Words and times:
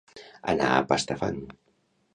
Anar 0.53 0.71
a 0.77 0.81
pastar 0.93 1.19
fang 1.23 1.39